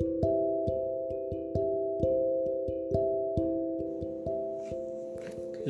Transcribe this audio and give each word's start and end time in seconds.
Good 0.00 0.06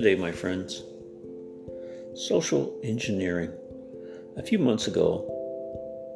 day, 0.02 0.14
my 0.14 0.32
friends. 0.32 0.82
Social 2.14 2.74
engineering. 2.82 3.52
A 4.38 4.42
few 4.42 4.58
months 4.58 4.86
ago, 4.86 5.26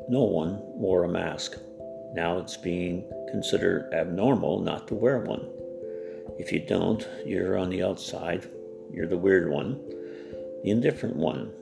no 0.09 0.23
one 0.23 0.59
wore 0.63 1.05
a 1.05 1.09
mask. 1.09 1.57
Now 2.15 2.39
it's 2.39 2.57
being 2.57 3.05
considered 3.31 3.93
abnormal 3.93 4.63
not 4.63 4.89
to 4.89 4.95
wear 4.95 5.19
one. 5.19 5.47
If 6.39 6.51
you 6.51 6.61
don't, 6.61 7.07
you're 7.27 7.59
on 7.59 7.69
the 7.69 7.83
outside. 7.83 8.49
You're 8.91 9.09
the 9.09 9.19
weird 9.19 9.51
one, 9.51 9.79
the 10.65 10.71
indifferent 10.71 11.17
one. 11.17 11.53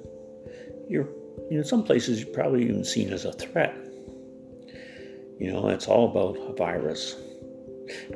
You're, 0.88 1.08
in 1.50 1.64
some 1.64 1.82
places, 1.82 2.20
you're 2.22 2.32
probably 2.32 2.62
even 2.62 2.84
seen 2.84 3.12
as 3.12 3.24
a 3.24 3.32
threat. 3.32 3.85
You 5.38 5.52
know, 5.52 5.68
it's 5.68 5.88
all 5.88 6.10
about 6.10 6.36
a 6.36 6.52
virus. 6.54 7.16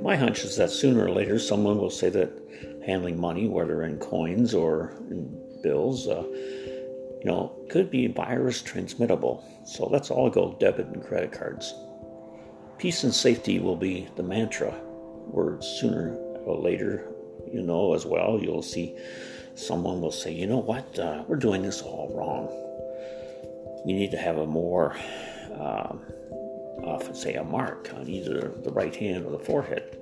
My 0.01 0.17
hunch 0.17 0.45
is 0.45 0.57
that 0.57 0.71
sooner 0.71 1.05
or 1.05 1.11
later 1.11 1.39
someone 1.39 1.79
will 1.79 1.91
say 1.91 2.11
that 2.11 2.33
handling 2.85 3.21
money, 3.21 3.47
whether 3.47 3.83
in 3.83 3.99
coins 3.99 4.55
or 4.55 4.97
in 5.11 5.39
bills, 5.63 6.09
uh, 6.09 6.23
you 6.23 7.27
know, 7.27 7.55
could 7.69 7.91
be 7.91 8.07
virus 8.07 8.63
transmittable. 8.63 9.45
So 9.67 9.87
let's 9.87 10.11
all 10.11 10.31
go 10.31 10.57
debit 10.59 10.87
and 10.87 11.05
credit 11.05 11.33
cards. 11.33 11.75
Peace 12.79 13.05
and 13.05 13.15
safety 13.15 13.59
will 13.59 13.77
be 13.77 14.09
the 14.17 14.23
mantra. 14.23 14.75
Words 15.27 15.67
sooner 15.67 16.15
or 16.15 16.59
later, 16.59 17.07
you 17.53 17.61
know, 17.61 17.95
as 17.95 18.07
well. 18.07 18.39
You'll 18.41 18.63
see 18.63 18.97
someone 19.55 20.01
will 20.01 20.11
say, 20.11 20.33
you 20.33 20.47
know 20.47 20.59
what, 20.59 20.99
uh, 20.99 21.23
we're 21.29 21.37
doing 21.37 21.63
this 21.63 21.83
all 21.83 22.11
wrong. 22.15 22.49
We 23.85 23.93
need 23.93 24.11
to 24.13 24.17
have 24.17 24.39
a 24.39 24.47
more, 24.47 24.97
uh, 25.55 25.95
often 26.85 27.15
say, 27.15 27.35
a 27.35 27.45
mark 27.45 27.91
on 27.95 28.09
either 28.09 28.53
the 28.63 28.73
right 28.73 28.95
hand 28.95 29.27
or 29.27 29.33
the 29.33 29.45
forehead 29.45 29.97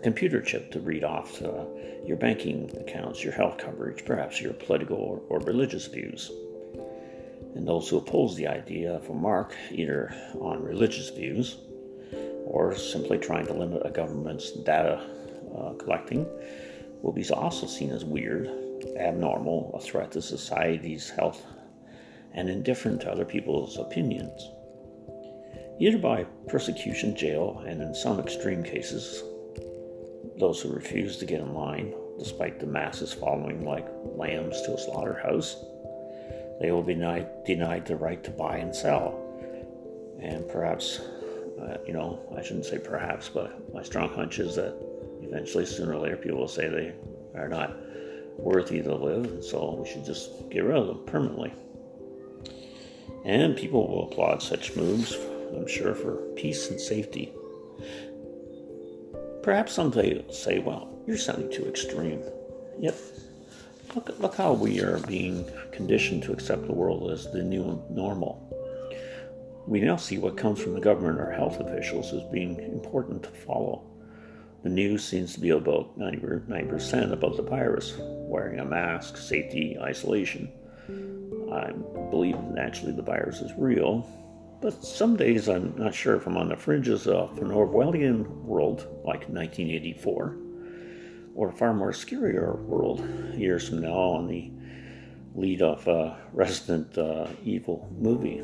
a 0.00 0.02
computer 0.02 0.40
chip 0.40 0.70
to 0.72 0.80
read 0.80 1.04
off 1.04 1.42
uh, 1.42 1.64
your 2.06 2.16
banking 2.16 2.74
accounts, 2.80 3.22
your 3.22 3.34
health 3.34 3.58
coverage, 3.58 4.04
perhaps 4.04 4.40
your 4.40 4.54
political 4.54 4.96
or, 4.96 5.20
or 5.28 5.40
religious 5.40 5.86
views. 5.86 6.30
And 7.54 7.66
those 7.66 7.88
who 7.88 7.98
oppose 7.98 8.34
the 8.36 8.46
idea 8.46 8.94
of 8.94 9.10
a 9.10 9.14
mark, 9.14 9.54
either 9.70 10.14
on 10.40 10.62
religious 10.62 11.10
views 11.10 11.58
or 12.46 12.74
simply 12.74 13.18
trying 13.18 13.46
to 13.46 13.52
limit 13.52 13.82
a 13.84 13.90
government's 13.90 14.52
data 14.52 15.06
uh, 15.54 15.74
collecting, 15.74 16.26
will 17.02 17.12
be 17.12 17.28
also 17.30 17.66
seen 17.66 17.90
as 17.90 18.04
weird, 18.04 18.48
abnormal, 18.96 19.72
a 19.74 19.80
threat 19.80 20.12
to 20.12 20.22
society's 20.22 21.10
health, 21.10 21.44
and 22.32 22.48
indifferent 22.48 23.00
to 23.02 23.10
other 23.10 23.24
people's 23.24 23.76
opinions. 23.78 24.48
Either 25.80 25.96
by 25.96 26.24
persecution, 26.46 27.16
jail, 27.16 27.64
and 27.66 27.80
in 27.80 27.94
some 27.94 28.20
extreme 28.20 28.62
cases, 28.62 29.22
those 30.38 30.60
who 30.60 30.68
refuse 30.68 31.16
to 31.16 31.24
get 31.24 31.40
in 31.40 31.54
line, 31.54 31.94
despite 32.18 32.60
the 32.60 32.66
masses 32.66 33.14
following 33.14 33.64
like 33.64 33.88
lambs 34.14 34.60
to 34.60 34.74
a 34.74 34.78
slaughterhouse, 34.78 35.56
they 36.60 36.70
will 36.70 36.82
be 36.82 36.92
denied, 36.92 37.44
denied 37.46 37.86
the 37.86 37.96
right 37.96 38.22
to 38.22 38.30
buy 38.30 38.58
and 38.58 38.76
sell. 38.76 39.18
And 40.20 40.46
perhaps, 40.50 40.98
uh, 41.62 41.78
you 41.86 41.94
know, 41.94 42.20
I 42.36 42.42
shouldn't 42.42 42.66
say 42.66 42.78
perhaps, 42.78 43.30
but 43.30 43.72
my 43.72 43.82
strong 43.82 44.10
hunch 44.10 44.38
is 44.38 44.56
that 44.56 44.76
eventually, 45.22 45.64
sooner 45.64 45.94
or 45.94 46.00
later, 46.00 46.16
people 46.16 46.40
will 46.40 46.48
say 46.48 46.68
they 46.68 46.92
are 47.38 47.48
not 47.48 47.74
worthy 48.36 48.82
to 48.82 48.94
live, 48.94 49.24
and 49.24 49.42
so 49.42 49.76
we 49.82 49.88
should 49.88 50.04
just 50.04 50.50
get 50.50 50.64
rid 50.64 50.76
of 50.76 50.88
them 50.88 51.06
permanently. 51.06 51.54
And 53.24 53.56
people 53.56 53.88
will 53.88 54.10
applaud 54.10 54.42
such 54.42 54.76
moves, 54.76 55.16
I'm 55.54 55.66
sure, 55.66 55.94
for 55.94 56.16
peace 56.36 56.70
and 56.70 56.80
safety. 56.80 57.32
Perhaps 59.42 59.72
some 59.72 59.90
will 59.90 60.32
say, 60.32 60.58
well, 60.58 60.88
you're 61.06 61.16
sounding 61.16 61.50
too 61.50 61.66
extreme. 61.66 62.22
Yep. 62.78 62.96
look, 63.94 64.18
look 64.18 64.34
how 64.34 64.52
we 64.52 64.80
are 64.80 64.98
being 65.00 65.48
conditioned 65.72 66.22
to 66.24 66.32
accept 66.32 66.66
the 66.66 66.72
world 66.72 67.10
as 67.10 67.30
the 67.32 67.42
new 67.42 67.82
normal. 67.90 68.46
We 69.66 69.80
now 69.80 69.96
see 69.96 70.18
what 70.18 70.36
comes 70.36 70.60
from 70.60 70.74
the 70.74 70.80
government 70.80 71.20
or 71.20 71.30
health 71.30 71.60
officials 71.60 72.12
as 72.12 72.22
being 72.32 72.58
important 72.60 73.22
to 73.22 73.30
follow. 73.30 73.84
The 74.62 74.68
news 74.68 75.04
seems 75.04 75.32
to 75.34 75.40
be 75.40 75.50
about 75.50 75.98
99% 75.98 77.12
about 77.12 77.36
the 77.36 77.42
virus, 77.42 77.94
wearing 77.98 78.60
a 78.60 78.64
mask, 78.64 79.16
safety, 79.16 79.78
isolation. 79.80 80.52
I 81.50 81.72
believe 82.10 82.38
naturally 82.52 82.92
the 82.92 83.02
virus 83.02 83.40
is 83.40 83.52
real, 83.56 84.06
but 84.60 84.84
some 84.84 85.16
days 85.16 85.48
I'm 85.48 85.74
not 85.76 85.94
sure 85.94 86.16
if 86.16 86.26
I'm 86.26 86.36
on 86.36 86.48
the 86.48 86.56
fringes 86.56 87.06
of 87.06 87.38
an 87.38 87.48
Orwellian 87.48 88.26
world 88.42 88.80
like 89.04 89.28
1984 89.28 90.36
or 91.34 91.48
a 91.48 91.52
far 91.52 91.72
more 91.72 91.92
scarier 91.92 92.58
world 92.60 93.00
years 93.34 93.68
from 93.68 93.80
now 93.80 93.94
on 93.94 94.26
the 94.26 94.50
lead 95.34 95.62
of 95.62 95.86
a 95.88 96.18
Resident 96.32 96.98
uh, 96.98 97.28
Evil 97.44 97.88
movie. 97.98 98.42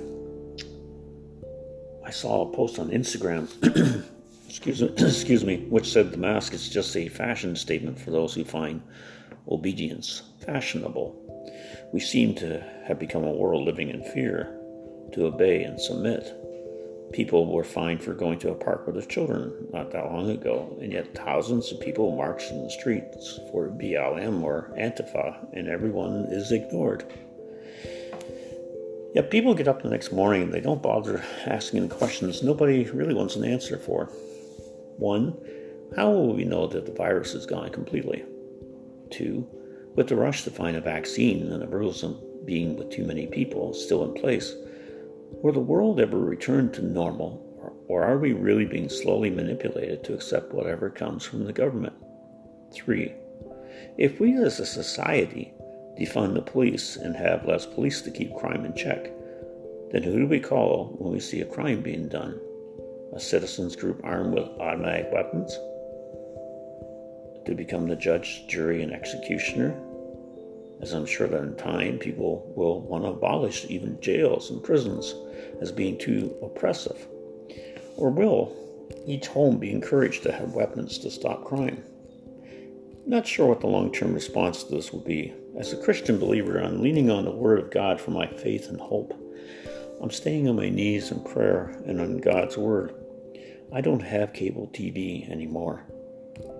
I 2.04 2.10
saw 2.10 2.42
a 2.42 2.54
post 2.54 2.78
on 2.78 2.90
Instagram, 2.90 3.48
excuse, 4.48 4.80
me, 4.80 4.88
excuse 4.98 5.44
me, 5.44 5.66
which 5.68 5.92
said 5.92 6.12
the 6.12 6.16
mask 6.16 6.54
is 6.54 6.68
just 6.68 6.96
a 6.96 7.08
fashion 7.08 7.56
statement 7.56 7.98
for 7.98 8.12
those 8.12 8.32
who 8.32 8.44
find 8.44 8.80
obedience 9.48 10.22
fashionable. 10.40 11.22
We 11.92 12.00
seem 12.00 12.34
to 12.36 12.64
have 12.86 12.98
become 12.98 13.24
a 13.24 13.32
world 13.32 13.64
living 13.64 13.90
in 13.90 14.02
fear 14.02 14.56
to 15.12 15.26
obey 15.26 15.62
and 15.62 15.80
submit. 15.80 16.34
People 17.12 17.52
were 17.52 17.64
fined 17.64 18.02
for 18.02 18.14
going 18.14 18.38
to 18.40 18.50
a 18.50 18.54
park 18.54 18.86
with 18.86 18.96
their 18.96 19.04
children 19.04 19.68
not 19.72 19.92
that 19.92 20.12
long 20.12 20.30
ago, 20.30 20.76
and 20.80 20.92
yet 20.92 21.14
thousands 21.14 21.70
of 21.70 21.80
people 21.80 22.16
marched 22.16 22.50
in 22.50 22.62
the 22.62 22.70
streets 22.70 23.38
for 23.50 23.68
BLM 23.68 24.42
or 24.42 24.72
Antifa, 24.76 25.46
and 25.52 25.68
everyone 25.68 26.26
is 26.30 26.52
ignored. 26.52 27.04
Yet 29.14 29.30
people 29.30 29.54
get 29.54 29.68
up 29.68 29.82
the 29.82 29.88
next 29.88 30.12
morning 30.12 30.42
and 30.42 30.52
they 30.52 30.60
don't 30.60 30.82
bother 30.82 31.24
asking 31.46 31.78
any 31.78 31.88
questions 31.88 32.42
nobody 32.42 32.84
really 32.90 33.14
wants 33.14 33.34
an 33.34 33.44
answer 33.44 33.78
for. 33.78 34.10
One, 34.98 35.38
how 35.96 36.10
will 36.10 36.34
we 36.34 36.44
know 36.44 36.66
that 36.66 36.84
the 36.84 36.92
virus 36.92 37.32
is 37.32 37.46
gone 37.46 37.70
completely? 37.70 38.24
Two, 39.10 39.48
with 39.94 40.08
the 40.08 40.16
rush 40.16 40.44
to 40.44 40.50
find 40.50 40.76
a 40.76 40.82
vaccine 40.82 41.50
and 41.50 41.62
the 41.62 41.66
rules 41.66 42.02
of 42.02 42.44
being 42.44 42.76
with 42.76 42.90
too 42.90 43.04
many 43.04 43.26
people 43.26 43.72
still 43.72 44.04
in 44.04 44.12
place, 44.20 44.54
Will 45.42 45.52
the 45.52 45.60
world 45.60 46.00
ever 46.00 46.18
return 46.18 46.72
to 46.72 46.82
normal, 46.82 47.42
or 47.88 48.02
are 48.04 48.18
we 48.18 48.32
really 48.32 48.64
being 48.64 48.88
slowly 48.88 49.30
manipulated 49.30 50.02
to 50.04 50.14
accept 50.14 50.52
whatever 50.52 50.90
comes 50.90 51.24
from 51.24 51.44
the 51.44 51.52
government? 51.52 51.94
3. 52.72 53.12
If 53.98 54.20
we 54.20 54.34
as 54.36 54.60
a 54.60 54.66
society 54.66 55.52
defund 55.98 56.34
the 56.34 56.42
police 56.42 56.96
and 56.96 57.16
have 57.16 57.46
less 57.46 57.66
police 57.66 58.02
to 58.02 58.10
keep 58.10 58.34
crime 58.34 58.64
in 58.64 58.74
check, 58.74 59.10
then 59.92 60.02
who 60.02 60.18
do 60.18 60.26
we 60.26 60.40
call 60.40 60.96
when 60.98 61.12
we 61.12 61.20
see 61.20 61.40
a 61.40 61.46
crime 61.46 61.80
being 61.80 62.08
done? 62.08 62.38
A 63.14 63.20
citizens 63.20 63.76
group 63.76 64.00
armed 64.04 64.34
with 64.34 64.48
automatic 64.60 65.10
weapons? 65.12 65.52
To 67.46 67.54
become 67.54 67.86
the 67.86 67.96
judge, 67.96 68.46
jury, 68.48 68.82
and 68.82 68.92
executioner? 68.92 69.80
As 70.80 70.92
I'm 70.92 71.06
sure 71.06 71.28
that 71.28 71.42
in 71.42 71.56
time 71.56 71.98
people 71.98 72.52
will 72.56 72.80
want 72.80 73.04
to 73.04 73.10
abolish 73.10 73.66
even 73.68 74.00
jails 74.00 74.50
and 74.50 74.62
prisons 74.62 75.14
as 75.60 75.72
being 75.72 75.98
too 75.98 76.34
oppressive. 76.42 77.06
Or 77.96 78.10
will 78.10 78.54
each 79.06 79.26
home 79.26 79.58
be 79.58 79.70
encouraged 79.70 80.22
to 80.24 80.32
have 80.32 80.54
weapons 80.54 80.98
to 80.98 81.10
stop 81.10 81.44
crime? 81.44 81.82
Not 83.06 83.26
sure 83.26 83.46
what 83.46 83.60
the 83.60 83.68
long 83.68 83.92
term 83.92 84.12
response 84.12 84.64
to 84.64 84.74
this 84.74 84.92
will 84.92 85.00
be. 85.00 85.32
As 85.58 85.72
a 85.72 85.82
Christian 85.82 86.18
believer, 86.18 86.58
I'm 86.58 86.82
leaning 86.82 87.10
on 87.10 87.24
the 87.24 87.30
Word 87.30 87.60
of 87.60 87.70
God 87.70 88.00
for 88.00 88.10
my 88.10 88.26
faith 88.26 88.68
and 88.68 88.80
hope. 88.80 89.14
I'm 90.02 90.10
staying 90.10 90.48
on 90.48 90.56
my 90.56 90.68
knees 90.68 91.10
in 91.10 91.22
prayer 91.24 91.80
and 91.86 92.00
on 92.00 92.18
God's 92.18 92.58
Word. 92.58 92.94
I 93.72 93.80
don't 93.80 94.00
have 94.00 94.32
cable 94.32 94.68
TV 94.74 95.30
anymore. 95.30 95.84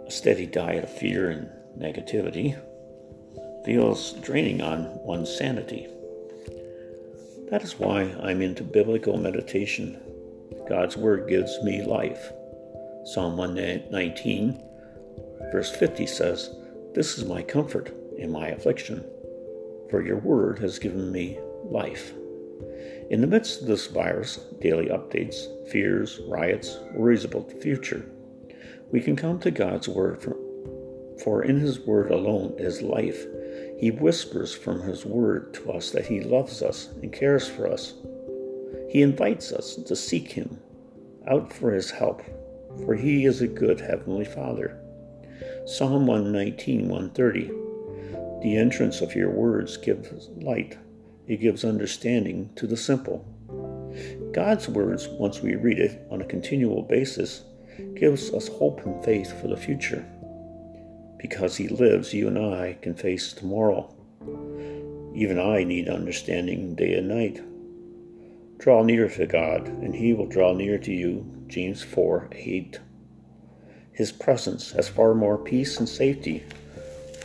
A 0.06 0.10
steady 0.10 0.46
diet 0.46 0.84
of 0.84 0.90
fear 0.90 1.30
and 1.30 1.48
negativity 1.78 2.56
feels 3.66 4.12
draining 4.12 4.62
on 4.62 4.88
one's 5.02 5.36
sanity. 5.36 5.88
That 7.50 7.64
is 7.64 7.80
why 7.80 8.14
I'm 8.22 8.40
into 8.40 8.62
biblical 8.62 9.18
meditation. 9.18 10.00
God's 10.68 10.96
Word 10.96 11.28
gives 11.28 11.60
me 11.64 11.84
life. 11.84 12.30
Psalm 13.06 13.36
119, 13.36 14.62
verse 15.50 15.74
50 15.74 16.06
says, 16.06 16.54
This 16.94 17.18
is 17.18 17.24
my 17.24 17.42
comfort 17.42 17.92
in 18.16 18.30
my 18.30 18.46
affliction, 18.48 19.04
for 19.90 20.00
your 20.00 20.18
Word 20.18 20.60
has 20.60 20.78
given 20.78 21.10
me 21.10 21.36
life. 21.64 22.12
In 23.10 23.20
the 23.20 23.26
midst 23.26 23.62
of 23.62 23.66
this 23.66 23.88
virus, 23.88 24.36
daily 24.60 24.86
updates, 24.86 25.44
fears, 25.72 26.20
riots, 26.28 26.78
worries 26.94 27.24
about 27.24 27.48
the 27.48 27.56
future, 27.56 28.06
we 28.92 29.00
can 29.00 29.16
come 29.16 29.40
to 29.40 29.50
God's 29.50 29.88
Word, 29.88 30.22
for, 30.22 30.36
for 31.24 31.42
in 31.42 31.58
His 31.58 31.80
Word 31.80 32.12
alone 32.12 32.54
is 32.58 32.80
life 32.80 33.26
he 33.78 33.90
whispers 33.90 34.54
from 34.54 34.82
His 34.82 35.04
Word 35.04 35.54
to 35.54 35.72
us 35.72 35.90
that 35.90 36.06
He 36.06 36.20
loves 36.20 36.62
us 36.62 36.88
and 37.02 37.12
cares 37.12 37.48
for 37.48 37.70
us. 37.70 37.94
He 38.88 39.02
invites 39.02 39.52
us 39.52 39.76
to 39.76 39.96
seek 39.96 40.32
Him 40.32 40.58
out 41.28 41.52
for 41.52 41.72
His 41.72 41.90
help 41.90 42.22
for 42.84 42.94
he 42.94 43.24
is 43.24 43.40
a 43.40 43.46
good 43.46 43.80
heavenly 43.80 44.24
Father. 44.24 44.78
Psalm 45.66 46.06
119, 46.06 46.88
130. 46.88 47.50
The 48.42 48.56
entrance 48.56 49.00
of 49.00 49.14
your 49.14 49.30
words 49.30 49.76
gives 49.76 50.28
light, 50.36 50.78
it 51.26 51.40
gives 51.40 51.64
understanding 51.64 52.50
to 52.56 52.66
the 52.66 52.76
simple. 52.76 53.24
God's 54.32 54.68
words, 54.68 55.08
once 55.08 55.40
we 55.40 55.54
read 55.56 55.78
it 55.78 56.06
on 56.10 56.20
a 56.20 56.26
continual 56.26 56.82
basis, 56.82 57.44
gives 57.94 58.32
us 58.32 58.48
hope 58.48 58.84
and 58.84 59.02
faith 59.04 59.40
for 59.40 59.48
the 59.48 59.56
future. 59.56 60.06
Because 61.18 61.56
He 61.56 61.68
lives, 61.68 62.12
you 62.12 62.28
and 62.28 62.38
I 62.38 62.78
can 62.82 62.94
face 62.94 63.32
tomorrow. 63.32 63.92
Even 65.14 65.38
I 65.38 65.64
need 65.64 65.88
understanding 65.88 66.74
day 66.74 66.94
and 66.94 67.08
night. 67.08 67.40
Draw 68.58 68.82
near 68.82 69.08
to 69.08 69.26
God, 69.26 69.66
and 69.66 69.94
He 69.94 70.12
will 70.12 70.26
draw 70.26 70.52
near 70.52 70.78
to 70.78 70.92
you. 70.92 71.24
James 71.46 71.82
4 71.82 72.28
8. 72.32 72.80
His 73.92 74.12
presence 74.12 74.72
has 74.72 74.88
far 74.88 75.14
more 75.14 75.38
peace 75.38 75.78
and 75.78 75.88
safety 75.88 76.44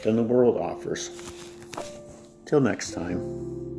than 0.03 0.15
the 0.15 0.23
world 0.23 0.57
offers. 0.57 1.09
Till 2.45 2.61
next 2.61 2.91
time. 2.91 3.70